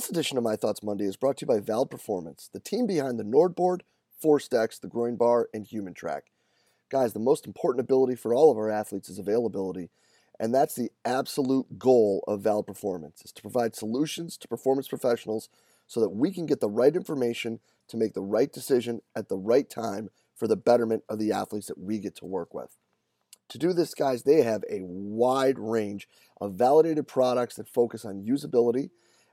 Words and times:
This 0.00 0.08
edition 0.08 0.38
of 0.38 0.44
My 0.44 0.56
Thoughts 0.56 0.82
Monday 0.82 1.04
is 1.04 1.18
brought 1.18 1.36
to 1.36 1.42
you 1.42 1.46
by 1.46 1.60
Vald 1.60 1.90
Performance, 1.90 2.48
the 2.50 2.58
team 2.58 2.86
behind 2.86 3.20
the 3.20 3.22
NordBord, 3.22 3.82
ForceDecks, 4.24 4.80
the 4.80 4.88
GroinBar, 4.88 5.44
and 5.52 5.66
HumanTrak. 5.66 6.22
Guys, 6.88 7.12
the 7.12 7.18
most 7.18 7.46
important 7.46 7.84
ability 7.84 8.14
for 8.14 8.32
all 8.32 8.50
of 8.50 8.56
our 8.56 8.70
athletes 8.70 9.10
is 9.10 9.18
availability, 9.18 9.90
and 10.38 10.54
that's 10.54 10.74
the 10.74 10.90
absolute 11.04 11.78
goal 11.78 12.24
of 12.26 12.40
Vald 12.40 12.66
Performance, 12.66 13.20
is 13.26 13.32
to 13.32 13.42
provide 13.42 13.76
solutions 13.76 14.38
to 14.38 14.48
performance 14.48 14.88
professionals 14.88 15.50
so 15.86 16.00
that 16.00 16.08
we 16.08 16.32
can 16.32 16.46
get 16.46 16.60
the 16.60 16.70
right 16.70 16.96
information 16.96 17.60
to 17.88 17.98
make 17.98 18.14
the 18.14 18.22
right 18.22 18.50
decision 18.50 19.02
at 19.14 19.28
the 19.28 19.36
right 19.36 19.68
time 19.68 20.08
for 20.34 20.48
the 20.48 20.56
betterment 20.56 21.04
of 21.10 21.18
the 21.18 21.30
athletes 21.30 21.66
that 21.66 21.78
we 21.78 21.98
get 21.98 22.16
to 22.16 22.24
work 22.24 22.54
with. 22.54 22.78
To 23.50 23.58
do 23.58 23.74
this, 23.74 23.92
guys, 23.92 24.22
they 24.22 24.40
have 24.44 24.64
a 24.70 24.80
wide 24.80 25.58
range 25.58 26.08
of 26.40 26.54
validated 26.54 27.06
products 27.06 27.56
that 27.56 27.68
focus 27.68 28.06
on 28.06 28.24
usability, 28.24 28.88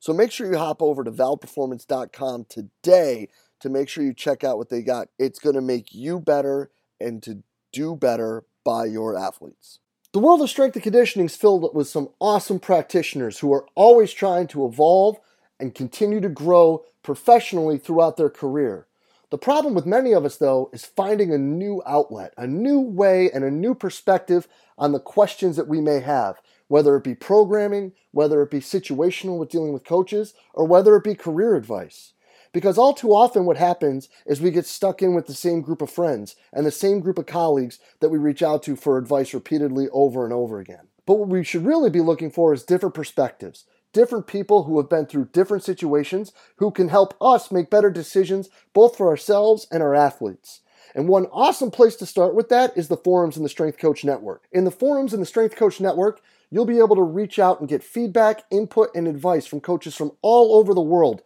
So 0.00 0.12
make 0.12 0.30
sure 0.30 0.50
you 0.50 0.58
hop 0.58 0.82
over 0.82 1.04
to 1.04 1.10
valdperformance.com 1.10 2.46
today 2.48 3.28
to 3.60 3.68
make 3.68 3.88
sure 3.88 4.04
you 4.04 4.14
check 4.14 4.44
out 4.44 4.58
what 4.58 4.68
they 4.68 4.82
got. 4.82 5.08
It's 5.18 5.38
going 5.38 5.56
to 5.56 5.60
make 5.60 5.92
you 5.92 6.20
better 6.20 6.70
and 7.00 7.22
to 7.24 7.42
do 7.72 7.96
better 7.96 8.44
by 8.64 8.86
your 8.86 9.16
athletes. 9.16 9.80
The 10.12 10.20
world 10.20 10.40
of 10.40 10.48
strength 10.48 10.74
and 10.74 10.82
conditioning 10.82 11.26
is 11.26 11.36
filled 11.36 11.68
with 11.74 11.88
some 11.88 12.10
awesome 12.18 12.60
practitioners 12.60 13.40
who 13.40 13.52
are 13.52 13.66
always 13.74 14.12
trying 14.12 14.46
to 14.48 14.66
evolve 14.66 15.18
and 15.60 15.74
continue 15.74 16.20
to 16.20 16.28
grow 16.28 16.84
professionally 17.02 17.78
throughout 17.78 18.16
their 18.16 18.30
career. 18.30 18.86
The 19.30 19.38
problem 19.38 19.74
with 19.74 19.84
many 19.84 20.12
of 20.12 20.24
us, 20.24 20.36
though, 20.36 20.70
is 20.72 20.86
finding 20.86 21.32
a 21.32 21.38
new 21.38 21.82
outlet, 21.84 22.32
a 22.38 22.46
new 22.46 22.80
way, 22.80 23.30
and 23.30 23.44
a 23.44 23.50
new 23.50 23.74
perspective 23.74 24.48
on 24.78 24.92
the 24.92 25.00
questions 25.00 25.56
that 25.56 25.68
we 25.68 25.80
may 25.82 26.00
have 26.00 26.40
whether 26.68 26.96
it 26.96 27.04
be 27.04 27.14
programming, 27.14 27.92
whether 28.12 28.40
it 28.42 28.50
be 28.50 28.60
situational 28.60 29.38
with 29.38 29.50
dealing 29.50 29.72
with 29.72 29.84
coaches, 29.84 30.34
or 30.54 30.66
whether 30.66 30.96
it 30.96 31.04
be 31.04 31.14
career 31.14 31.56
advice. 31.56 32.12
Because 32.52 32.78
all 32.78 32.94
too 32.94 33.10
often, 33.10 33.44
what 33.44 33.56
happens 33.56 34.08
is 34.26 34.40
we 34.40 34.50
get 34.50 34.66
stuck 34.66 35.02
in 35.02 35.14
with 35.14 35.26
the 35.26 35.34
same 35.34 35.60
group 35.60 35.82
of 35.82 35.90
friends 35.90 36.34
and 36.52 36.64
the 36.64 36.70
same 36.70 37.00
group 37.00 37.18
of 37.18 37.26
colleagues 37.26 37.78
that 38.00 38.08
we 38.08 38.18
reach 38.18 38.42
out 38.42 38.62
to 38.62 38.76
for 38.76 38.96
advice 38.96 39.34
repeatedly 39.34 39.88
over 39.92 40.24
and 40.24 40.32
over 40.32 40.58
again. 40.58 40.88
But 41.06 41.18
what 41.18 41.28
we 41.28 41.44
should 41.44 41.66
really 41.66 41.90
be 41.90 42.00
looking 42.00 42.30
for 42.30 42.52
is 42.52 42.64
different 42.64 42.94
perspectives, 42.94 43.64
different 43.92 44.26
people 44.26 44.64
who 44.64 44.78
have 44.78 44.88
been 44.88 45.06
through 45.06 45.30
different 45.32 45.64
situations 45.64 46.32
who 46.56 46.70
can 46.70 46.88
help 46.88 47.14
us 47.20 47.50
make 47.50 47.70
better 47.70 47.90
decisions 47.90 48.48
both 48.72 48.96
for 48.96 49.08
ourselves 49.08 49.66
and 49.70 49.82
our 49.82 49.94
athletes. 49.94 50.60
And 50.98 51.06
one 51.06 51.26
awesome 51.26 51.70
place 51.70 51.94
to 51.94 52.06
start 52.06 52.34
with 52.34 52.48
that 52.48 52.76
is 52.76 52.88
the 52.88 52.96
forums 52.96 53.36
in 53.36 53.44
the 53.44 53.48
Strength 53.48 53.78
Coach 53.78 54.04
Network. 54.04 54.48
In 54.50 54.64
the 54.64 54.72
forums 54.72 55.14
in 55.14 55.20
the 55.20 55.26
Strength 55.26 55.54
Coach 55.54 55.80
Network, 55.80 56.20
you'll 56.50 56.64
be 56.64 56.80
able 56.80 56.96
to 56.96 57.04
reach 57.04 57.38
out 57.38 57.60
and 57.60 57.68
get 57.68 57.84
feedback, 57.84 58.42
input, 58.50 58.90
and 58.96 59.06
advice 59.06 59.46
from 59.46 59.60
coaches 59.60 59.94
from 59.94 60.10
all 60.22 60.56
over 60.56 60.74
the 60.74 60.80
world, 60.80 61.22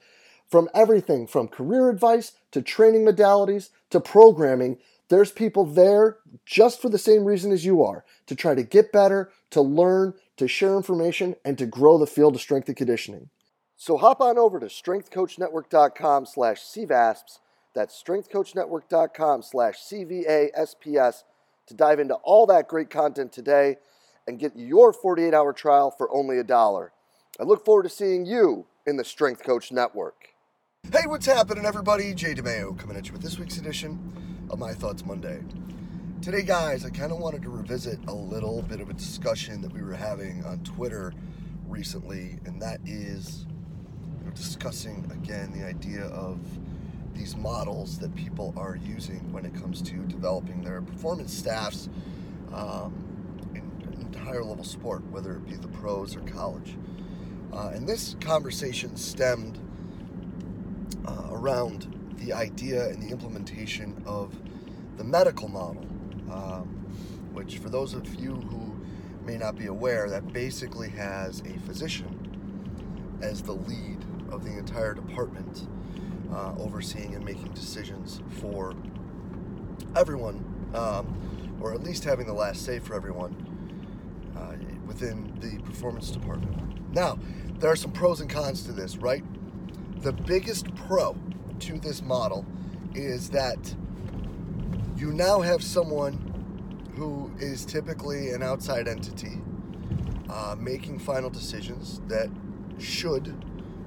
from 0.46 0.68
everything 0.74 1.26
from 1.26 1.48
career 1.48 1.88
advice 1.88 2.32
to 2.50 2.60
training 2.60 3.06
modalities 3.06 3.70
to 3.88 3.98
programming. 3.98 4.76
There's 5.08 5.32
people 5.32 5.64
there 5.64 6.18
just 6.44 6.82
for 6.82 6.90
the 6.90 6.98
same 6.98 7.24
reason 7.24 7.50
as 7.50 7.64
you 7.64 7.82
are 7.82 8.04
to 8.26 8.34
try 8.34 8.54
to 8.54 8.62
get 8.62 8.92
better, 8.92 9.32
to 9.52 9.62
learn, 9.62 10.12
to 10.36 10.48
share 10.48 10.76
information, 10.76 11.34
and 11.46 11.56
to 11.56 11.64
grow 11.64 11.96
the 11.96 12.06
field 12.06 12.34
of 12.34 12.42
strength 12.42 12.68
and 12.68 12.76
conditioning. 12.76 13.30
So 13.78 13.96
hop 13.96 14.20
on 14.20 14.36
over 14.36 14.60
to 14.60 14.66
strengthcoachnetwork.com 14.66 16.26
slash 16.26 16.60
CVASPS. 16.60 17.38
That's 17.74 18.00
strengthcoachnetwork.com 18.02 19.42
slash 19.42 19.78
CVASPS 19.78 21.24
to 21.66 21.74
dive 21.74 22.00
into 22.00 22.14
all 22.14 22.46
that 22.46 22.68
great 22.68 22.90
content 22.90 23.32
today 23.32 23.76
and 24.26 24.38
get 24.38 24.52
your 24.56 24.92
48 24.92 25.32
hour 25.34 25.52
trial 25.52 25.90
for 25.90 26.12
only 26.14 26.38
a 26.38 26.44
dollar. 26.44 26.92
I 27.40 27.44
look 27.44 27.64
forward 27.64 27.84
to 27.84 27.88
seeing 27.88 28.26
you 28.26 28.66
in 28.86 28.96
the 28.96 29.04
Strength 29.04 29.42
Coach 29.42 29.72
Network. 29.72 30.28
Hey, 30.92 31.06
what's 31.06 31.26
happening, 31.26 31.64
everybody? 31.64 32.12
Jay 32.12 32.34
DeMayo 32.34 32.78
coming 32.78 32.96
at 32.96 33.06
you 33.06 33.12
with 33.12 33.22
this 33.22 33.38
week's 33.38 33.56
edition 33.56 34.46
of 34.50 34.58
My 34.58 34.74
Thoughts 34.74 35.06
Monday. 35.06 35.40
Today, 36.20 36.42
guys, 36.42 36.84
I 36.84 36.90
kind 36.90 37.10
of 37.10 37.18
wanted 37.18 37.42
to 37.42 37.50
revisit 37.50 37.98
a 38.06 38.14
little 38.14 38.62
bit 38.62 38.80
of 38.80 38.90
a 38.90 38.92
discussion 38.92 39.60
that 39.62 39.72
we 39.72 39.82
were 39.82 39.94
having 39.94 40.44
on 40.44 40.58
Twitter 40.62 41.12
recently, 41.68 42.38
and 42.44 42.60
that 42.60 42.80
is 42.84 43.46
you 44.18 44.26
know, 44.26 44.30
discussing 44.32 45.10
again 45.12 45.52
the 45.52 45.64
idea 45.64 46.04
of 46.04 46.38
these 47.14 47.36
models 47.36 47.98
that 47.98 48.14
people 48.14 48.54
are 48.56 48.76
using 48.76 49.32
when 49.32 49.44
it 49.44 49.54
comes 49.54 49.82
to 49.82 49.96
developing 50.06 50.62
their 50.62 50.82
performance 50.82 51.32
staffs. 51.32 51.88
Um, 52.52 53.02
higher 54.22 54.44
level 54.44 54.64
sport, 54.64 55.02
whether 55.10 55.32
it 55.32 55.46
be 55.46 55.56
the 55.56 55.68
pros 55.68 56.16
or 56.16 56.20
college. 56.20 56.76
Uh, 57.52 57.72
and 57.74 57.86
this 57.86 58.16
conversation 58.20 58.96
stemmed 58.96 59.58
uh, 61.06 61.28
around 61.30 62.14
the 62.16 62.32
idea 62.32 62.88
and 62.88 63.02
the 63.02 63.08
implementation 63.08 64.00
of 64.06 64.34
the 64.96 65.04
medical 65.04 65.48
model, 65.48 65.84
um, 66.30 66.66
which, 67.34 67.58
for 67.58 67.68
those 67.68 67.92
of 67.92 68.14
you 68.14 68.36
who 68.36 68.80
may 69.26 69.36
not 69.36 69.56
be 69.56 69.66
aware, 69.66 70.08
that 70.08 70.32
basically 70.32 70.88
has 70.88 71.40
a 71.40 71.58
physician 71.66 72.18
as 73.20 73.42
the 73.42 73.52
lead 73.52 73.98
of 74.30 74.44
the 74.44 74.56
entire 74.56 74.94
department, 74.94 75.68
uh, 76.34 76.54
overseeing 76.58 77.14
and 77.14 77.24
making 77.24 77.48
decisions 77.52 78.20
for 78.40 78.74
everyone, 79.96 80.44
um, 80.74 81.58
or 81.60 81.74
at 81.74 81.82
least 81.82 82.04
having 82.04 82.26
the 82.26 82.32
last 82.32 82.64
say 82.64 82.78
for 82.78 82.94
everyone 82.94 83.34
uh, 84.36 84.54
within 84.86 85.32
the 85.40 85.62
performance 85.62 86.10
department. 86.10 86.94
Now, 86.94 87.18
there 87.58 87.70
are 87.70 87.76
some 87.76 87.92
pros 87.92 88.20
and 88.20 88.28
cons 88.28 88.64
to 88.64 88.72
this, 88.72 88.96
right? 88.96 89.24
The 90.02 90.12
biggest 90.12 90.74
pro 90.74 91.16
to 91.60 91.78
this 91.78 92.02
model 92.02 92.44
is 92.94 93.30
that 93.30 93.74
you 94.96 95.12
now 95.12 95.40
have 95.40 95.62
someone 95.62 96.90
who 96.96 97.30
is 97.38 97.64
typically 97.64 98.30
an 98.30 98.42
outside 98.42 98.88
entity 98.88 99.40
uh, 100.28 100.56
making 100.58 100.98
final 100.98 101.30
decisions 101.30 102.00
that 102.08 102.28
should 102.78 103.34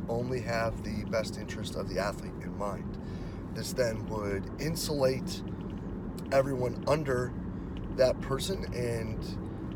only 0.10 0.42
have 0.42 0.84
the 0.84 1.06
best 1.10 1.38
interest 1.38 1.76
of 1.76 1.90
the 1.90 2.00
athlete 2.00 2.34
in 2.42 2.58
mind. 2.58 2.98
This 3.54 3.74
then 3.74 4.06
would 4.08 4.50
insulate 4.60 5.42
everyone 6.32 6.84
under 6.88 7.32
that 7.96 8.20
person 8.22 8.66
and 8.74 9.22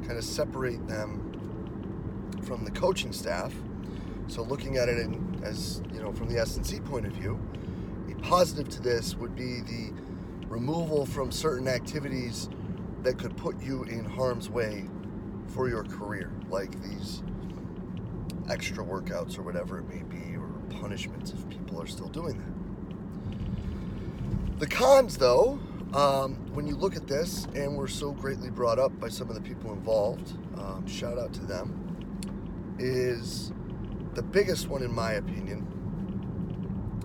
kind 0.05 0.17
of 0.17 0.23
separate 0.23 0.85
them 0.87 1.29
from 2.43 2.65
the 2.65 2.71
coaching 2.71 3.13
staff. 3.13 3.53
So 4.27 4.43
looking 4.43 4.77
at 4.77 4.89
it 4.89 4.97
in, 4.97 5.41
as 5.43 5.81
you 5.93 6.01
know, 6.01 6.11
from 6.11 6.27
the 6.27 6.39
S&C 6.39 6.79
point 6.81 7.05
of 7.05 7.13
view, 7.13 7.39
a 8.11 8.15
positive 8.21 8.69
to 8.69 8.81
this 8.81 9.15
would 9.15 9.35
be 9.35 9.61
the 9.61 9.93
removal 10.47 11.05
from 11.05 11.31
certain 11.31 11.67
activities 11.67 12.49
that 13.03 13.17
could 13.17 13.35
put 13.37 13.61
you 13.61 13.83
in 13.83 14.03
harm's 14.03 14.49
way 14.49 14.85
for 15.47 15.69
your 15.69 15.83
career, 15.83 16.31
like 16.49 16.71
these 16.83 17.23
extra 18.49 18.83
workouts 18.83 19.37
or 19.37 19.43
whatever 19.43 19.79
it 19.79 19.87
may 19.87 20.03
be, 20.03 20.35
or 20.35 20.47
punishments 20.79 21.31
if 21.31 21.47
people 21.49 21.81
are 21.81 21.87
still 21.87 22.09
doing 22.09 22.37
that. 22.37 22.53
The 24.59 24.67
cons, 24.67 25.17
though, 25.17 25.59
um, 25.93 26.35
when 26.53 26.67
you 26.67 26.75
look 26.75 26.95
at 26.95 27.07
this, 27.07 27.47
and 27.55 27.75
we're 27.77 27.87
so 27.87 28.11
greatly 28.11 28.49
brought 28.49 28.77
up 28.79 28.99
by 28.99 29.09
some 29.09 29.29
of 29.29 29.35
the 29.35 29.41
people 29.41 29.71
involved, 29.71 30.33
um, 30.57 30.85
shout 30.87 31.17
out 31.17 31.33
to 31.33 31.45
them, 31.45 32.75
is 32.77 33.51
the 34.13 34.21
biggest 34.21 34.67
one, 34.67 34.83
in 34.83 34.93
my 34.93 35.13
opinion, 35.13 35.65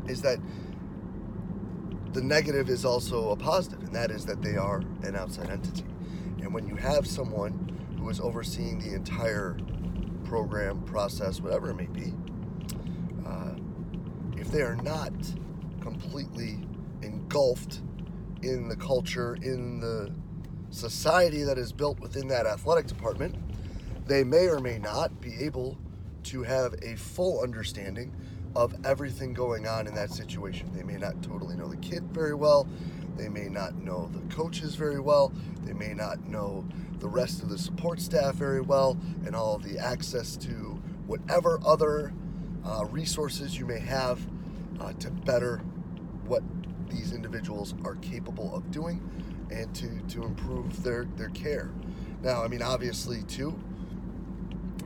is 0.09 0.21
that 0.23 0.39
the 2.13 2.23
negative 2.23 2.69
is 2.69 2.85
also 2.85 3.31
a 3.31 3.37
positive, 3.37 3.81
and 3.83 3.95
that 3.95 4.11
is 4.11 4.25
that 4.27 4.43
they 4.43 4.57
are 4.57 4.83
an 5.03 5.17
outside 5.17 5.51
entity. 5.51 5.85
And 6.41 6.53
when 6.53 6.67
you 6.67 6.77
have 6.77 7.07
someone 7.07 7.97
who 7.99 8.09
is 8.09 8.21
overseeing 8.21 8.79
the 8.79 8.95
entire 8.95 9.57
program, 10.35 10.83
process, 10.83 11.41
whatever 11.41 11.71
it 11.71 11.77
may 11.77 11.87
be, 11.87 12.13
uh, 13.25 13.55
if 14.37 14.51
they 14.51 14.63
are 14.63 14.75
not 14.75 15.13
completely 15.81 16.59
engulfed 17.03 17.83
in 18.43 18.67
the 18.67 18.75
culture, 18.75 19.37
in 19.43 19.79
the 19.79 20.13
society 20.71 21.45
that 21.45 21.57
is 21.57 21.73
built 21.73 22.01
within 22.01 22.27
that 22.27 22.47
athletic 22.47 22.89
department, 22.89 23.37
they 24.09 24.25
may 24.25 24.49
or 24.49 24.59
may 24.59 24.77
not 24.77 25.21
be 25.21 25.33
able 25.37 25.79
to 26.25 26.43
have 26.43 26.75
a 26.83 26.97
full 26.97 27.41
understanding 27.41 28.13
of 28.57 28.75
everything 28.85 29.35
going 29.35 29.69
on 29.69 29.87
in 29.87 29.95
that 29.95 30.11
situation. 30.11 30.69
They 30.75 30.83
may 30.83 30.97
not 30.97 31.23
totally 31.23 31.55
know 31.57 31.69
the 31.69 31.77
kid 31.77 32.03
very 32.11 32.35
well. 32.35 32.67
They 33.17 33.29
may 33.29 33.49
not 33.49 33.77
know 33.77 34.11
the 34.13 34.35
coaches 34.35 34.75
very 34.75 35.01
well. 35.01 35.33
They 35.63 35.73
may 35.73 35.95
not 35.95 36.27
know 36.27 36.67
the 36.99 37.09
rest 37.09 37.43
of 37.43 37.49
the 37.49 37.59
support 37.59 38.01
staff 38.01 38.35
very 38.35 38.61
well 38.61 38.97
and 39.27 39.37
all 39.37 39.59
the 39.59 39.79
access 39.79 40.37
to 40.39 40.83
whatever 41.07 41.61
other 41.65 42.13
uh, 42.65 42.85
resources 42.91 43.59
you 43.59 43.67
may 43.67 43.79
have 43.79 44.21
uh, 44.81 44.93
to 44.95 45.11
better 45.11 45.59
what 46.27 46.43
these 46.89 47.13
individuals 47.13 47.75
are 47.85 47.97
capable 47.97 48.55
of 48.55 48.71
doing 48.71 49.01
and 49.51 49.75
to, 49.75 50.01
to 50.09 50.25
improve 50.25 50.83
their, 50.83 51.05
their 51.17 51.29
care. 51.31 51.71
Now, 52.23 52.43
I 52.43 52.49
mean, 52.49 52.63
obviously, 52.63 53.23
too, 53.25 53.59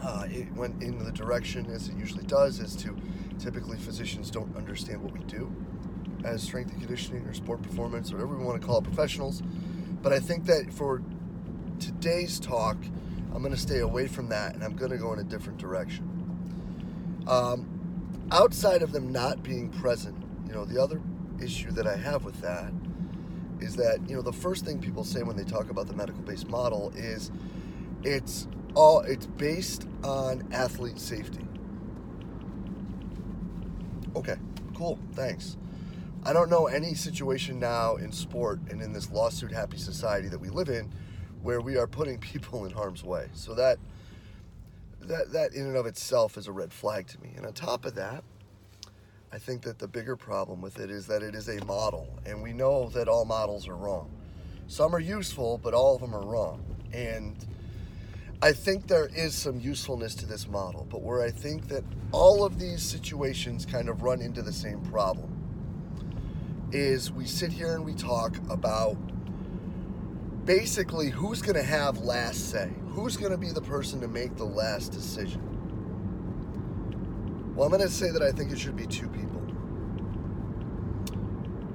uh, 0.02 0.26
it 0.28 0.52
went 0.54 0.82
in 0.82 0.98
the 0.98 1.12
direction 1.12 1.66
as 1.70 1.88
it 1.88 1.96
usually 1.96 2.24
does, 2.24 2.58
is 2.58 2.74
to 2.76 2.96
typically 3.38 3.78
physicians 3.78 4.30
don't 4.30 4.54
understand 4.56 5.02
what 5.02 5.12
we 5.12 5.20
do 5.24 5.52
as 6.24 6.42
strength 6.42 6.72
and 6.72 6.80
conditioning 6.80 7.24
or 7.24 7.34
sport 7.34 7.62
performance 7.62 8.12
or 8.12 8.16
whatever 8.16 8.36
we 8.36 8.44
want 8.44 8.60
to 8.60 8.66
call 8.66 8.78
it, 8.78 8.84
professionals. 8.84 9.42
But 10.02 10.12
I 10.12 10.18
think 10.18 10.46
that 10.46 10.72
for 10.72 11.02
today's 11.78 12.40
talk, 12.40 12.76
I'm 13.34 13.42
going 13.42 13.54
to 13.54 13.60
stay 13.60 13.80
away 13.80 14.08
from 14.08 14.28
that 14.30 14.54
and 14.54 14.64
I'm 14.64 14.76
going 14.76 14.90
to 14.90 14.98
go 14.98 15.12
in 15.12 15.18
a 15.18 15.24
different 15.24 15.58
direction. 15.58 17.24
Um, 17.26 18.26
outside 18.30 18.82
of 18.82 18.92
them 18.92 19.12
not 19.12 19.42
being 19.42 19.70
present, 19.70 20.16
you 20.46 20.54
know, 20.54 20.64
the 20.64 20.82
other 20.82 21.00
issue 21.40 21.70
that 21.72 21.86
I 21.86 21.96
have 21.96 22.24
with 22.24 22.40
that 22.40 22.72
is 23.60 23.76
that, 23.76 24.00
you 24.08 24.16
know, 24.16 24.22
the 24.22 24.32
first 24.32 24.64
thing 24.64 24.80
people 24.80 25.04
say 25.04 25.22
when 25.22 25.36
they 25.36 25.44
talk 25.44 25.70
about 25.70 25.86
the 25.86 25.94
medical 25.94 26.22
based 26.22 26.48
model 26.48 26.92
is 26.96 27.30
it's 28.02 28.46
all 28.74 29.00
it's 29.00 29.26
based 29.26 29.86
on 30.04 30.46
athlete 30.52 30.98
safety. 30.98 31.44
Okay, 34.16 34.36
cool, 34.74 34.98
thanks. 35.12 35.56
I 36.28 36.34
don't 36.34 36.50
know 36.50 36.66
any 36.66 36.92
situation 36.92 37.58
now 37.58 37.96
in 37.96 38.12
sport 38.12 38.60
and 38.68 38.82
in 38.82 38.92
this 38.92 39.10
lawsuit 39.10 39.50
happy 39.50 39.78
society 39.78 40.28
that 40.28 40.38
we 40.38 40.50
live 40.50 40.68
in 40.68 40.92
where 41.40 41.62
we 41.62 41.78
are 41.78 41.86
putting 41.86 42.18
people 42.32 42.66
in 42.66 42.70
harm's 42.70 43.02
way. 43.02 43.28
So 43.32 43.54
that 43.54 43.78
that 45.00 45.32
that 45.32 45.54
in 45.54 45.64
and 45.64 45.74
of 45.74 45.86
itself 45.86 46.36
is 46.36 46.46
a 46.46 46.52
red 46.52 46.70
flag 46.70 47.06
to 47.06 47.20
me. 47.22 47.32
And 47.34 47.46
on 47.46 47.54
top 47.54 47.86
of 47.86 47.94
that, 47.94 48.24
I 49.32 49.38
think 49.38 49.62
that 49.62 49.78
the 49.78 49.88
bigger 49.88 50.16
problem 50.16 50.60
with 50.60 50.78
it 50.80 50.90
is 50.90 51.06
that 51.06 51.22
it 51.22 51.34
is 51.34 51.48
a 51.48 51.64
model, 51.64 52.18
and 52.26 52.42
we 52.42 52.52
know 52.52 52.90
that 52.90 53.08
all 53.08 53.24
models 53.24 53.66
are 53.66 53.76
wrong. 53.76 54.10
Some 54.66 54.94
are 54.94 55.00
useful, 55.00 55.56
but 55.56 55.72
all 55.72 55.94
of 55.94 56.02
them 56.02 56.14
are 56.14 56.26
wrong. 56.26 56.62
And 56.92 57.36
I 58.42 58.52
think 58.52 58.86
there 58.86 59.08
is 59.16 59.34
some 59.34 59.60
usefulness 59.60 60.14
to 60.16 60.26
this 60.26 60.46
model, 60.46 60.86
but 60.90 61.00
where 61.00 61.22
I 61.22 61.30
think 61.30 61.68
that 61.68 61.84
all 62.12 62.44
of 62.44 62.58
these 62.58 62.82
situations 62.82 63.64
kind 63.64 63.88
of 63.88 64.02
run 64.02 64.20
into 64.20 64.42
the 64.42 64.52
same 64.52 64.82
problem 64.82 65.27
is 66.72 67.10
we 67.10 67.24
sit 67.26 67.52
here 67.52 67.74
and 67.74 67.84
we 67.84 67.94
talk 67.94 68.36
about 68.50 68.96
basically 70.44 71.10
who's 71.10 71.42
going 71.42 71.56
to 71.56 71.62
have 71.62 71.98
last 71.98 72.50
say, 72.50 72.70
who's 72.88 73.16
going 73.16 73.32
to 73.32 73.38
be 73.38 73.50
the 73.50 73.60
person 73.60 74.00
to 74.00 74.08
make 74.08 74.36
the 74.36 74.44
last 74.44 74.92
decision. 74.92 75.42
Well, 77.54 77.66
I'm 77.66 77.72
going 77.72 77.82
to 77.82 77.92
say 77.92 78.10
that 78.10 78.22
I 78.22 78.32
think 78.32 78.52
it 78.52 78.58
should 78.58 78.76
be 78.76 78.86
two 78.86 79.08
people. 79.08 79.40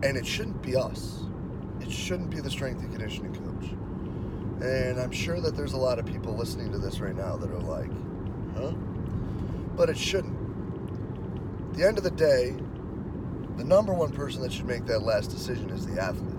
And 0.03 0.17
it 0.17 0.25
shouldn't 0.25 0.61
be 0.61 0.75
us. 0.75 1.23
It 1.81 1.91
shouldn't 1.91 2.29
be 2.29 2.39
the 2.39 2.49
strength 2.49 2.81
and 2.81 2.91
conditioning 2.91 3.33
coach. 3.33 3.71
And 4.65 4.99
I'm 4.99 5.11
sure 5.11 5.41
that 5.41 5.55
there's 5.55 5.73
a 5.73 5.77
lot 5.77 5.99
of 5.99 6.05
people 6.05 6.35
listening 6.35 6.71
to 6.71 6.77
this 6.77 6.99
right 6.99 7.15
now 7.15 7.35
that 7.37 7.49
are 7.49 7.59
like, 7.59 7.91
huh? 8.55 8.71
But 9.75 9.89
it 9.89 9.97
shouldn't. 9.97 10.37
At 11.69 11.77
the 11.77 11.87
end 11.87 11.97
of 11.97 12.03
the 12.03 12.11
day, 12.11 12.55
the 13.57 13.63
number 13.63 13.93
one 13.93 14.11
person 14.11 14.41
that 14.41 14.51
should 14.51 14.65
make 14.65 14.85
that 14.85 15.03
last 15.03 15.29
decision 15.29 15.69
is 15.69 15.85
the 15.85 16.01
athlete. 16.01 16.33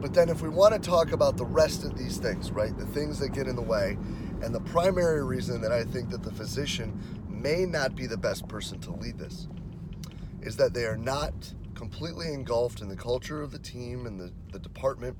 But 0.00 0.12
then, 0.12 0.28
if 0.28 0.42
we 0.42 0.50
want 0.50 0.74
to 0.74 0.78
talk 0.78 1.12
about 1.12 1.36
the 1.36 1.46
rest 1.46 1.82
of 1.82 1.96
these 1.96 2.18
things, 2.18 2.50
right, 2.50 2.76
the 2.76 2.84
things 2.86 3.18
that 3.20 3.30
get 3.30 3.46
in 3.46 3.56
the 3.56 3.62
way, 3.62 3.96
and 4.42 4.54
the 4.54 4.60
primary 4.60 5.24
reason 5.24 5.62
that 5.62 5.72
I 5.72 5.84
think 5.84 6.10
that 6.10 6.22
the 6.22 6.32
physician 6.32 7.00
may 7.28 7.64
not 7.64 7.96
be 7.96 8.06
the 8.06 8.16
best 8.16 8.46
person 8.46 8.78
to 8.80 8.90
lead 8.90 9.18
this 9.18 9.48
is 10.42 10.56
that 10.56 10.74
they 10.74 10.84
are 10.84 10.98
not 10.98 11.32
completely 11.74 12.32
engulfed 12.32 12.82
in 12.82 12.88
the 12.88 12.96
culture 12.96 13.40
of 13.40 13.50
the 13.50 13.58
team 13.58 14.06
and 14.06 14.20
the, 14.20 14.30
the 14.52 14.58
department, 14.58 15.16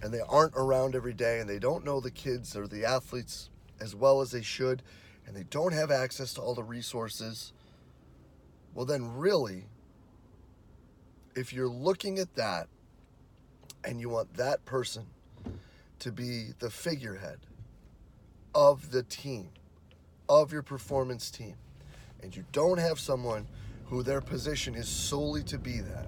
and 0.00 0.14
they 0.14 0.20
aren't 0.28 0.54
around 0.54 0.94
every 0.94 1.12
day, 1.12 1.40
and 1.40 1.50
they 1.50 1.58
don't 1.58 1.84
know 1.84 2.00
the 2.00 2.10
kids 2.10 2.56
or 2.56 2.68
the 2.68 2.84
athletes 2.84 3.50
as 3.80 3.96
well 3.96 4.20
as 4.20 4.30
they 4.30 4.42
should, 4.42 4.82
and 5.26 5.36
they 5.36 5.44
don't 5.44 5.72
have 5.72 5.90
access 5.90 6.32
to 6.34 6.40
all 6.40 6.54
the 6.54 6.62
resources. 6.62 7.52
Well, 8.74 8.86
then, 8.86 9.16
really, 9.16 9.66
if 11.34 11.52
you're 11.52 11.68
looking 11.68 12.18
at 12.18 12.34
that 12.34 12.68
and 13.84 14.00
you 14.00 14.08
want 14.08 14.34
that 14.34 14.64
person 14.64 15.06
to 15.98 16.12
be 16.12 16.48
the 16.58 16.70
figurehead 16.70 17.38
of 18.54 18.90
the 18.90 19.02
team, 19.02 19.50
of 20.28 20.52
your 20.52 20.62
performance 20.62 21.30
team, 21.30 21.56
and 22.22 22.34
you 22.34 22.44
don't 22.52 22.78
have 22.78 22.98
someone 22.98 23.46
who 23.86 24.02
their 24.02 24.20
position 24.20 24.74
is 24.74 24.88
solely 24.88 25.42
to 25.42 25.58
be 25.58 25.80
that, 25.80 26.06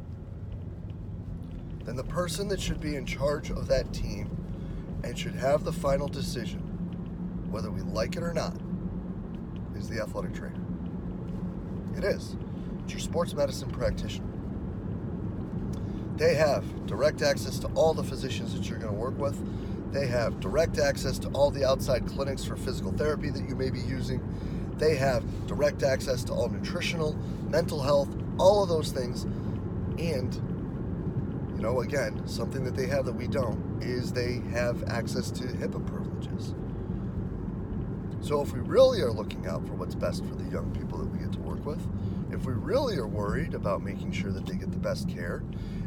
then 1.84 1.96
the 1.96 2.04
person 2.04 2.48
that 2.48 2.60
should 2.60 2.80
be 2.80 2.96
in 2.96 3.04
charge 3.04 3.50
of 3.50 3.68
that 3.68 3.92
team 3.92 4.30
and 5.04 5.18
should 5.18 5.34
have 5.34 5.64
the 5.64 5.72
final 5.72 6.08
decision, 6.08 6.60
whether 7.50 7.70
we 7.70 7.82
like 7.82 8.16
it 8.16 8.22
or 8.22 8.32
not, 8.32 8.56
is 9.76 9.88
the 9.88 10.00
athletic 10.00 10.32
trainer. 10.32 10.60
It 11.96 12.04
is. 12.04 12.36
It's 12.84 12.92
your 12.92 13.00
sports 13.00 13.34
medicine 13.34 13.70
practitioner. 13.70 14.28
They 16.16 16.34
have 16.34 16.86
direct 16.86 17.22
access 17.22 17.58
to 17.60 17.66
all 17.68 17.94
the 17.94 18.04
physicians 18.04 18.54
that 18.54 18.68
you're 18.68 18.78
going 18.78 18.92
to 18.92 18.98
work 19.00 19.18
with. 19.18 19.92
They 19.92 20.06
have 20.06 20.38
direct 20.40 20.78
access 20.78 21.18
to 21.20 21.28
all 21.28 21.50
the 21.50 21.64
outside 21.64 22.06
clinics 22.06 22.44
for 22.44 22.56
physical 22.56 22.92
therapy 22.92 23.30
that 23.30 23.48
you 23.48 23.56
may 23.56 23.70
be 23.70 23.80
using. 23.80 24.20
They 24.76 24.96
have 24.96 25.24
direct 25.46 25.82
access 25.82 26.24
to 26.24 26.32
all 26.32 26.48
nutritional, 26.48 27.14
mental 27.48 27.80
health, 27.80 28.08
all 28.38 28.62
of 28.62 28.68
those 28.68 28.92
things. 28.92 29.22
And, 29.98 30.34
you 31.56 31.62
know, 31.62 31.80
again, 31.80 32.26
something 32.26 32.64
that 32.64 32.76
they 32.76 32.86
have 32.86 33.06
that 33.06 33.14
we 33.14 33.28
don't 33.28 33.82
is 33.82 34.12
they 34.12 34.40
have 34.52 34.84
access 34.88 35.30
to 35.32 35.44
HIPAA 35.44 35.86
privileges. 35.86 36.54
So 38.20 38.40
if 38.40 38.52
we 38.52 38.60
really 38.60 39.00
are 39.02 39.12
looking 39.12 39.46
out 39.46 39.66
for 39.66 39.74
what's 39.74 39.94
best 39.94 40.24
for 40.24 40.34
the 40.34 40.50
young 40.50 40.74
people 40.74 40.98
that 40.98 41.06
we 41.06 41.18
get 41.18 41.32
to 41.32 41.40
work 41.40 41.64
with, 41.66 41.80
if 42.34 42.44
we 42.44 42.52
really 42.52 42.96
are 42.96 43.06
worried 43.06 43.54
about 43.54 43.82
making 43.82 44.10
sure 44.12 44.32
that 44.32 44.44
they 44.44 44.56
get 44.56 44.72
the 44.72 44.78
best 44.78 45.08
care 45.08 45.42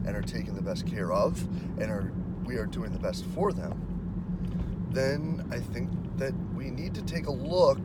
and 0.05 0.15
are 0.15 0.21
taken 0.21 0.55
the 0.55 0.61
best 0.61 0.87
care 0.87 1.11
of 1.11 1.41
and 1.79 1.91
are 1.91 2.11
we 2.45 2.55
are 2.55 2.65
doing 2.65 2.93
the 2.93 2.99
best 2.99 3.25
for 3.25 3.51
them, 3.51 4.87
then 4.91 5.45
I 5.51 5.59
think 5.59 5.89
that 6.17 6.33
we 6.55 6.69
need 6.69 6.95
to 6.95 7.01
take 7.01 7.27
a 7.27 7.31
look 7.31 7.79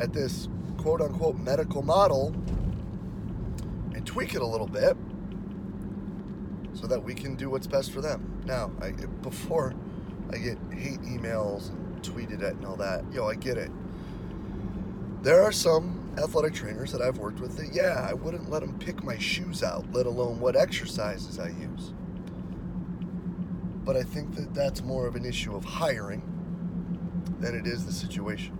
at 0.00 0.12
this 0.12 0.48
quote 0.76 1.00
unquote 1.00 1.38
medical 1.38 1.82
model 1.82 2.34
and 3.94 4.04
tweak 4.04 4.34
it 4.34 4.42
a 4.42 4.46
little 4.46 4.66
bit 4.66 4.96
so 6.74 6.88
that 6.88 7.04
we 7.04 7.14
can 7.14 7.36
do 7.36 7.48
what's 7.48 7.68
best 7.68 7.92
for 7.92 8.00
them. 8.00 8.42
Now, 8.44 8.72
I, 8.80 8.90
before 8.90 9.74
I 10.30 10.38
get 10.38 10.58
hate 10.72 11.00
emails 11.02 11.68
and 11.68 12.02
tweeted 12.02 12.42
at 12.42 12.54
and 12.54 12.66
all 12.66 12.76
that, 12.76 13.04
yo, 13.12 13.28
I 13.28 13.36
get 13.36 13.56
it. 13.56 13.70
There 15.22 15.44
are 15.44 15.52
some 15.52 16.01
athletic 16.18 16.54
trainers 16.54 16.92
that 16.92 17.00
I've 17.00 17.18
worked 17.18 17.40
with 17.40 17.56
that, 17.56 17.72
yeah, 17.72 18.06
I 18.08 18.12
wouldn't 18.12 18.50
let 18.50 18.60
them 18.60 18.78
pick 18.78 19.02
my 19.02 19.18
shoes 19.18 19.62
out, 19.62 19.90
let 19.92 20.06
alone 20.06 20.40
what 20.40 20.56
exercises 20.56 21.38
I 21.38 21.48
use. 21.48 21.92
But 23.84 23.96
I 23.96 24.02
think 24.02 24.34
that 24.36 24.54
that's 24.54 24.82
more 24.82 25.06
of 25.06 25.16
an 25.16 25.24
issue 25.24 25.56
of 25.56 25.64
hiring 25.64 26.22
than 27.40 27.54
it 27.54 27.66
is 27.66 27.84
the 27.84 27.92
situation. 27.92 28.58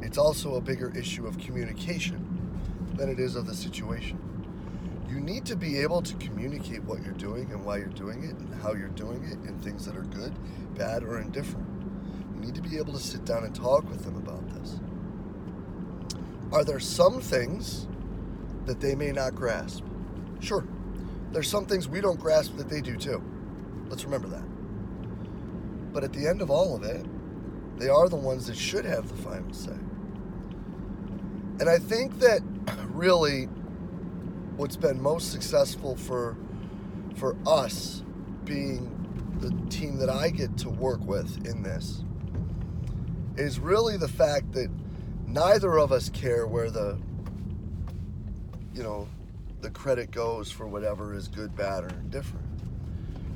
It's 0.00 0.18
also 0.18 0.54
a 0.56 0.60
bigger 0.60 0.92
issue 0.96 1.26
of 1.26 1.38
communication 1.38 2.58
than 2.94 3.10
it 3.10 3.18
is 3.18 3.36
of 3.36 3.46
the 3.46 3.54
situation. 3.54 4.18
You 5.08 5.20
need 5.20 5.44
to 5.46 5.56
be 5.56 5.78
able 5.78 6.02
to 6.02 6.14
communicate 6.16 6.82
what 6.84 7.02
you're 7.02 7.12
doing 7.12 7.50
and 7.52 7.64
why 7.64 7.78
you're 7.78 7.86
doing 7.88 8.24
it 8.24 8.36
and 8.36 8.62
how 8.62 8.74
you're 8.74 8.88
doing 8.88 9.24
it 9.24 9.38
and 9.48 9.62
things 9.62 9.84
that 9.86 9.96
are 9.96 10.02
good, 10.02 10.32
bad, 10.76 11.02
or 11.02 11.20
indifferent. 11.20 11.66
You 12.34 12.40
need 12.40 12.54
to 12.54 12.62
be 12.62 12.78
able 12.78 12.92
to 12.94 12.98
sit 12.98 13.24
down 13.24 13.44
and 13.44 13.54
talk 13.54 13.88
with 13.88 14.04
them 14.04 14.16
about 14.16 14.48
this. 14.50 14.78
Are 16.52 16.64
there 16.64 16.80
some 16.80 17.20
things 17.20 17.86
that 18.66 18.80
they 18.80 18.94
may 18.94 19.12
not 19.12 19.34
grasp? 19.34 19.84
Sure. 20.40 20.64
There's 21.32 21.48
some 21.48 21.66
things 21.66 21.88
we 21.88 22.00
don't 22.00 22.20
grasp 22.20 22.56
that 22.56 22.68
they 22.68 22.80
do 22.80 22.96
too. 22.96 23.22
Let's 23.88 24.04
remember 24.04 24.28
that. 24.28 24.44
But 25.92 26.04
at 26.04 26.12
the 26.12 26.26
end 26.26 26.42
of 26.42 26.50
all 26.50 26.76
of 26.76 26.82
it, 26.84 27.06
they 27.78 27.88
are 27.88 28.08
the 28.08 28.16
ones 28.16 28.46
that 28.46 28.56
should 28.56 28.84
have 28.84 29.08
the 29.08 29.16
final 29.16 29.52
say. 29.52 29.76
And 31.60 31.68
I 31.68 31.78
think 31.78 32.18
that 32.20 32.40
really 32.88 33.48
what's 34.56 34.76
been 34.76 35.00
most 35.00 35.32
successful 35.32 35.96
for 35.96 36.36
for 37.16 37.36
us 37.46 38.02
being 38.44 38.90
the 39.38 39.50
team 39.70 39.98
that 39.98 40.10
I 40.10 40.30
get 40.30 40.56
to 40.58 40.68
work 40.68 41.00
with 41.00 41.46
in 41.46 41.62
this 41.62 42.04
is 43.36 43.58
really 43.58 43.96
the 43.96 44.08
fact 44.08 44.52
that 44.52 44.68
neither 45.34 45.78
of 45.80 45.90
us 45.90 46.08
care 46.10 46.46
where 46.46 46.70
the 46.70 46.96
you 48.72 48.84
know 48.84 49.08
the 49.62 49.70
credit 49.70 50.12
goes 50.12 50.50
for 50.50 50.68
whatever 50.68 51.12
is 51.12 51.26
good, 51.26 51.56
bad, 51.56 51.82
or 51.82 51.88
indifferent. 51.88 52.46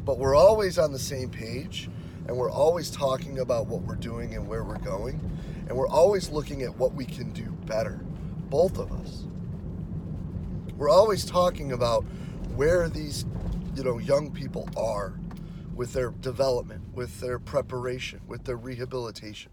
But 0.05 0.19
we're 0.19 0.37
always 0.37 0.79
on 0.79 0.93
the 0.93 0.99
same 0.99 1.29
page 1.29 1.91
and 2.29 2.37
we're 2.37 2.51
always 2.51 2.91
talking 2.91 3.39
about 3.41 3.67
what 3.67 3.83
we're 3.83 3.97
doing 3.97 4.35
and 4.35 4.47
where 4.47 4.63
we're 4.63 4.79
going. 4.79 5.19
And 5.67 5.77
we're 5.77 5.89
always 5.89 6.31
looking 6.31 6.63
at 6.63 6.77
what 6.77 6.95
we 6.95 7.07
can 7.07 7.31
do 7.33 7.51
better, 7.67 8.01
both 8.51 8.79
of 8.79 8.93
us. 8.93 9.25
We're 10.77 10.91
always 10.91 11.25
talking 11.25 11.73
about 11.73 12.05
where 12.55 12.89
these, 12.91 13.25
you 13.75 13.83
know, 13.83 13.99
young 13.99 14.31
people 14.31 14.69
are 14.77 15.19
with 15.75 15.95
their 15.95 16.11
development, 16.11 16.83
with 16.95 17.21
their 17.21 17.39
preparation, 17.39 18.21
with 18.27 18.45
their 18.45 18.57
rehabilitation, 18.57 19.51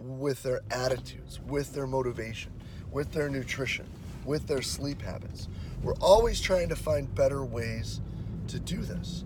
with 0.00 0.42
their 0.42 0.60
attitudes, 0.70 1.40
with 1.46 1.72
their 1.74 1.86
motivation, 1.86 2.52
with 2.90 3.12
their 3.12 3.28
nutrition, 3.28 3.86
with 4.24 4.46
their 4.46 4.62
sleep 4.62 5.02
habits. 5.02 5.48
We're 5.82 5.94
always 5.94 6.40
trying 6.40 6.68
to 6.68 6.76
find 6.76 7.14
better 7.14 7.44
ways 7.44 8.00
to 8.48 8.58
do 8.58 8.78
this. 8.78 9.24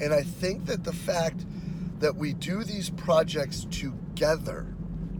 And 0.00 0.12
I 0.12 0.22
think 0.22 0.66
that 0.66 0.84
the 0.84 0.92
fact 0.92 1.44
that 1.98 2.16
we 2.16 2.32
do 2.32 2.64
these 2.64 2.90
projects 2.90 3.66
together 3.70 4.66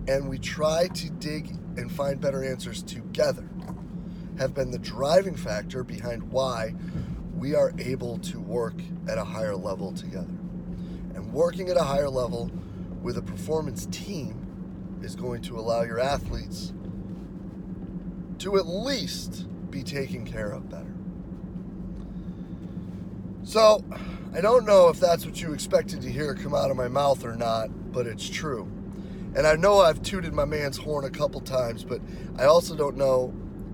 and 0.08 0.28
we 0.28 0.38
try 0.38 0.88
to 0.88 1.10
dig 1.10 1.50
and 1.76 1.92
find 1.92 2.20
better 2.20 2.44
answers 2.44 2.82
together 2.82 3.48
have 4.38 4.54
been 4.54 4.70
the 4.70 4.78
driving 4.78 5.36
factor 5.36 5.84
behind 5.84 6.22
why 6.30 6.74
we 7.36 7.54
are 7.54 7.72
able 7.78 8.18
to 8.18 8.40
work 8.40 8.74
at 9.08 9.18
a 9.18 9.24
higher 9.24 9.54
level 9.54 9.92
together. 9.92 10.32
And 11.14 11.32
working 11.32 11.68
at 11.68 11.76
a 11.76 11.82
higher 11.82 12.08
level 12.08 12.50
with 13.02 13.18
a 13.18 13.22
performance 13.22 13.86
team 13.90 14.39
is 15.02 15.16
going 15.16 15.42
to 15.42 15.58
allow 15.58 15.82
your 15.82 16.00
athletes 16.00 16.72
to 18.38 18.56
at 18.56 18.66
least 18.66 19.46
be 19.70 19.82
taken 19.82 20.24
care 20.24 20.50
of 20.50 20.68
better. 20.68 20.94
So, 23.42 23.84
I 24.34 24.40
don't 24.40 24.64
know 24.64 24.88
if 24.88 25.00
that's 25.00 25.26
what 25.26 25.40
you 25.40 25.52
expected 25.52 26.02
to 26.02 26.10
hear 26.10 26.34
come 26.34 26.54
out 26.54 26.70
of 26.70 26.76
my 26.76 26.88
mouth 26.88 27.24
or 27.24 27.34
not, 27.34 27.92
but 27.92 28.06
it's 28.06 28.28
true. 28.28 28.70
And 29.34 29.46
I 29.46 29.54
know 29.56 29.80
I've 29.80 30.02
tooted 30.02 30.32
my 30.32 30.44
man's 30.44 30.76
horn 30.76 31.04
a 31.04 31.10
couple 31.10 31.40
times, 31.40 31.84
but 31.84 32.00
I 32.38 32.44
also 32.44 32.76
don't 32.76 32.96
know, 32.96 33.32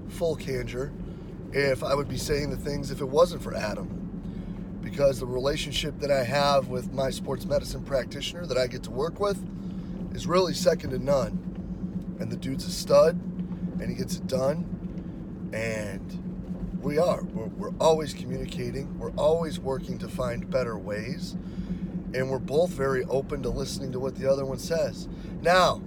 full 0.09 0.37
candor, 0.37 0.93
if 1.53 1.83
I 1.83 1.95
would 1.95 2.09
be 2.09 2.17
saying 2.17 2.51
the 2.51 2.57
things 2.57 2.91
if 2.91 3.01
it 3.01 3.09
wasn't 3.09 3.43
for 3.43 3.55
Adam. 3.55 4.81
Because 4.83 5.19
the 5.19 5.27
relationship 5.27 5.99
that 6.01 6.11
I 6.11 6.25
have 6.25 6.69
with 6.69 6.93
my 6.93 7.11
sports 7.11 7.45
medicine 7.45 7.83
practitioner 7.83 8.47
that 8.47 8.59
I 8.59 8.67
get 8.67 8.83
to 8.85 8.91
work 8.91 9.21
with 9.21 9.45
is 10.17 10.27
really 10.27 10.55
second 10.55 10.91
to 10.91 10.99
none. 10.99 12.17
And 12.19 12.33
the 12.33 12.37
dude's 12.37 12.65
a 12.65 12.73
stud, 12.73 13.21
and 13.79 13.91
he 13.91 13.95
gets 13.95 14.17
it 14.17 14.27
done. 14.27 15.51
And 15.53 16.81
we 16.81 16.97
are. 16.97 17.23
We're, 17.23 17.49
we're 17.49 17.77
always 17.79 18.15
communicating. 18.15 18.99
We're 18.99 19.13
always 19.13 19.61
working 19.61 19.99
to 19.99 20.09
find 20.09 20.49
better 20.49 20.79
ways. 20.79 21.37
And 22.15 22.31
we're 22.31 22.39
both 22.39 22.71
very 22.71 23.05
open 23.05 23.43
to 23.43 23.51
listening 23.51 23.93
to 23.93 24.01
what 24.01 24.17
the 24.17 24.31
other 24.31 24.47
one 24.47 24.59
says. 24.59 25.07
Now, 25.43 25.83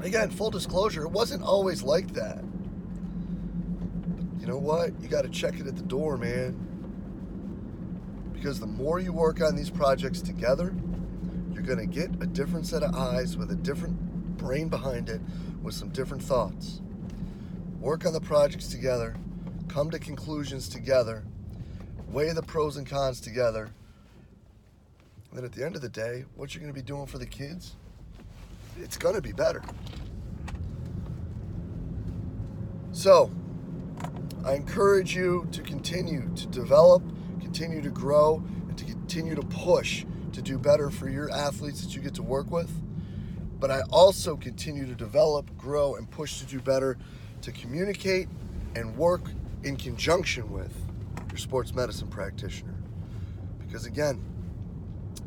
again, 0.00 0.30
full 0.30 0.50
disclosure, 0.50 1.02
it 1.02 1.10
wasn't 1.10 1.42
always 1.42 1.82
like 1.82 2.14
that. 2.14 2.42
You 4.40 4.46
know 4.46 4.56
what? 4.56 4.98
You 5.02 5.08
got 5.08 5.22
to 5.22 5.28
check 5.28 5.60
it 5.60 5.66
at 5.66 5.76
the 5.76 5.82
door, 5.82 6.16
man. 6.16 6.56
Because 8.32 8.58
the 8.58 8.66
more 8.66 9.00
you 9.00 9.12
work 9.12 9.42
on 9.42 9.54
these 9.54 9.68
projects 9.68 10.22
together, 10.22 10.74
you're 11.64 11.76
going 11.76 11.88
to 11.88 11.94
get 11.94 12.10
a 12.22 12.26
different 12.26 12.66
set 12.66 12.82
of 12.82 12.94
eyes 12.94 13.38
with 13.38 13.50
a 13.50 13.54
different 13.54 13.96
brain 14.36 14.68
behind 14.68 15.08
it 15.08 15.20
with 15.62 15.74
some 15.74 15.88
different 15.88 16.22
thoughts. 16.22 16.82
Work 17.80 18.04
on 18.04 18.12
the 18.12 18.20
projects 18.20 18.68
together 18.68 19.16
come 19.68 19.90
to 19.90 19.98
conclusions 19.98 20.68
together, 20.68 21.24
weigh 22.08 22.32
the 22.32 22.42
pros 22.42 22.76
and 22.76 22.86
cons 22.86 23.20
together. 23.20 23.70
And 25.30 25.38
then 25.38 25.44
at 25.44 25.52
the 25.52 25.64
end 25.64 25.74
of 25.74 25.80
the 25.80 25.88
day, 25.88 26.26
what 26.36 26.54
you're 26.54 26.60
going 26.60 26.72
to 26.72 26.78
be 26.78 26.84
doing 26.84 27.06
for 27.06 27.18
the 27.18 27.26
kids, 27.26 27.76
it's 28.78 28.96
going 28.98 29.14
to 29.14 29.22
be 29.22 29.32
better. 29.32 29.62
So, 32.92 33.30
I 34.44 34.52
encourage 34.52 35.16
you 35.16 35.48
to 35.50 35.62
continue 35.62 36.30
to 36.36 36.46
develop, 36.46 37.02
continue 37.40 37.80
to 37.80 37.90
grow, 37.90 38.44
and 38.68 38.76
to 38.78 38.84
continue 38.84 39.34
to 39.34 39.42
push 39.42 40.04
to 40.34 40.42
do 40.42 40.58
better 40.58 40.90
for 40.90 41.08
your 41.08 41.30
athletes 41.30 41.82
that 41.82 41.94
you 41.94 42.02
get 42.02 42.14
to 42.14 42.22
work 42.22 42.50
with. 42.50 42.70
But 43.58 43.70
I 43.70 43.82
also 43.90 44.36
continue 44.36 44.86
to 44.86 44.94
develop, 44.94 45.56
grow, 45.56 45.94
and 45.94 46.10
push 46.10 46.40
to 46.40 46.46
do 46.46 46.60
better 46.60 46.98
to 47.42 47.52
communicate 47.52 48.28
and 48.74 48.96
work 48.96 49.22
in 49.62 49.76
conjunction 49.76 50.50
with 50.52 50.74
your 51.30 51.38
sports 51.38 51.74
medicine 51.74 52.08
practitioner. 52.08 52.74
Because 53.58 53.86
again, 53.86 54.22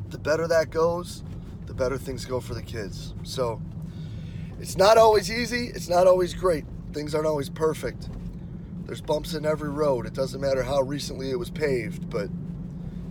the 0.10 0.18
better 0.18 0.48
that 0.48 0.70
goes, 0.70 1.24
the 1.66 1.74
better 1.74 1.98
things 1.98 2.26
go 2.26 2.40
for 2.40 2.54
the 2.54 2.62
kids. 2.62 3.14
So 3.24 3.62
it's 4.60 4.78
not 4.78 4.98
always 4.98 5.32
easy, 5.32 5.68
it's 5.68 5.90
not 5.90 6.08
always 6.08 6.34
great. 6.34 6.66
Things 6.94 7.14
aren't 7.14 7.28
always 7.28 7.50
perfect. 7.50 8.10
There's 8.86 9.02
bumps 9.02 9.34
in 9.34 9.46
every 9.46 9.70
road. 9.70 10.06
It 10.06 10.14
doesn't 10.14 10.40
matter 10.40 10.64
how 10.64 10.82
recently 10.82 11.30
it 11.30 11.38
was 11.38 11.50
paved, 11.50 12.10
but 12.10 12.30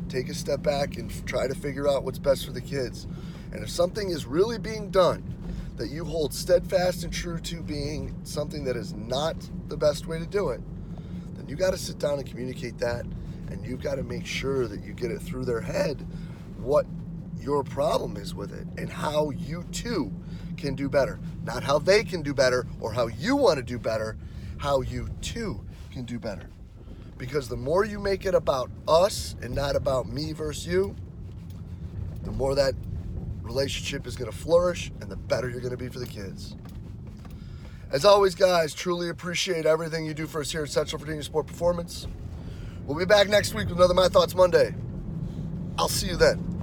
take 0.09 0.29
a 0.29 0.35
step 0.35 0.63
back 0.63 0.97
and 0.97 1.27
try 1.27 1.47
to 1.47 1.55
figure 1.55 1.89
out 1.89 2.05
what's 2.05 2.19
best 2.19 2.47
for 2.47 2.53
the 2.53 2.61
kids. 2.61 3.07
And 3.53 3.63
if 3.63 3.71
something 3.71 4.11
is 4.11 4.27
really 4.27 4.59
being 4.59 4.91
done 4.91 5.35
that 5.77 5.89
you 5.89 6.05
hold 6.05 6.33
steadfast 6.33 7.05
and 7.05 7.13
true 7.13 7.39
to 7.39 7.63
being 7.63 8.15
something 8.25 8.65
that 8.65 8.77
is 8.77 8.95
not 8.95 9.37
the 9.69 9.77
best 9.77 10.07
way 10.07 10.19
to 10.19 10.27
do 10.27 10.51
it, 10.51 10.61
then 11.37 11.47
you 11.49 11.57
got 11.57 11.73
to 11.73 11.79
sit 11.79 11.99
down 11.99 12.19
and 12.19 12.29
communicate 12.29 12.79
that 12.79 13.05
and 13.51 13.65
you've 13.65 13.83
got 13.83 13.97
to 13.97 14.03
make 14.03 14.27
sure 14.27 14.67
that 14.67 14.83
you 14.83 14.93
get 14.93 15.11
it 15.11 15.21
through 15.21 15.45
their 15.45 15.61
head 15.61 16.07
what 16.59 16.87
your 17.39 17.63
problem 17.63 18.17
is 18.17 18.35
with 18.35 18.53
it 18.53 18.67
and 18.77 18.91
how 18.91 19.31
you 19.31 19.65
too 19.71 20.13
can 20.57 20.75
do 20.75 20.89
better. 20.89 21.21
Not 21.45 21.63
how 21.63 21.79
they 21.79 22.03
can 22.03 22.23
do 22.23 22.35
better 22.35 22.67
or 22.81 22.93
how 22.93 23.07
you 23.07 23.37
want 23.37 23.59
to 23.59 23.63
do 23.63 23.79
better, 23.79 24.17
how 24.59 24.81
you 24.81 25.09
too 25.21 25.65
can 25.93 26.05
do 26.05 26.19
better. 26.19 26.49
Because 27.19 27.49
the 27.49 27.57
more 27.57 27.85
you 27.85 27.99
make 27.99 28.27
it 28.27 28.35
about 28.35 28.71
us 28.87 29.37
and 29.41 29.55
not 29.55 29.75
about 29.75 30.09
me 30.09 30.33
versus 30.33 30.67
you, 30.67 30.95
the 32.23 32.33
more 32.33 32.55
that 32.55 32.75
relationship 33.43 34.07
is 34.07 34.17
going 34.17 34.31
to 34.31 34.37
flourish 34.37 34.91
and 35.01 35.11
the 35.11 35.17
better 35.17 35.49
you're 35.49 35.61
going 35.61 35.71
to 35.71 35.77
be 35.77 35.89
for 35.89 35.99
the 35.99 36.07
kids. 36.07 36.57
As 37.91 38.05
always, 38.05 38.35
guys, 38.35 38.75
truly 38.75 39.09
appreciate 39.09 39.65
everything 39.65 40.05
you 40.05 40.13
do 40.13 40.27
for 40.27 40.41
us 40.41 40.51
here 40.51 40.65
at 40.65 40.71
Central 40.71 40.99
Virginia 40.99 41.23
Sport 41.23 41.47
Performance. 41.47 42.09
We'll 42.85 42.99
be 42.99 43.05
back 43.05 43.29
next 43.29 43.55
week 43.55 43.69
with 43.69 43.79
another 43.79 43.95
My 43.95 44.09
Thoughts 44.09 44.35
Monday. 44.35 44.75
I'll 45.79 45.89
see 45.89 46.09
you 46.09 46.17
then. 46.17 46.56